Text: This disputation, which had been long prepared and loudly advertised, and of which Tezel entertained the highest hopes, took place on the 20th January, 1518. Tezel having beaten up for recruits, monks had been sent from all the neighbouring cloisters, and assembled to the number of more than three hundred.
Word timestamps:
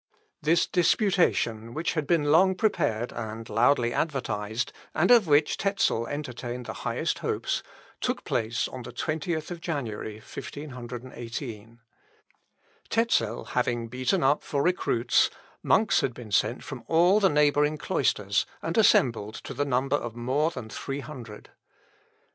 This 0.41 0.65
disputation, 0.65 1.75
which 1.75 1.93
had 1.93 2.07
been 2.07 2.31
long 2.31 2.55
prepared 2.55 3.13
and 3.13 3.47
loudly 3.47 3.93
advertised, 3.93 4.73
and 4.95 5.11
of 5.11 5.27
which 5.27 5.57
Tezel 5.59 6.07
entertained 6.07 6.65
the 6.65 6.73
highest 6.81 7.19
hopes, 7.19 7.61
took 7.99 8.23
place 8.23 8.67
on 8.67 8.81
the 8.81 8.91
20th 8.91 9.59
January, 9.61 10.15
1518. 10.15 11.81
Tezel 12.89 13.49
having 13.49 13.89
beaten 13.89 14.23
up 14.23 14.41
for 14.41 14.63
recruits, 14.63 15.29
monks 15.61 16.01
had 16.01 16.15
been 16.15 16.31
sent 16.31 16.63
from 16.63 16.83
all 16.87 17.19
the 17.19 17.29
neighbouring 17.29 17.77
cloisters, 17.77 18.47
and 18.63 18.79
assembled 18.79 19.35
to 19.35 19.53
the 19.53 19.65
number 19.65 19.97
of 19.97 20.15
more 20.15 20.49
than 20.49 20.67
three 20.69 21.01
hundred. 21.01 21.51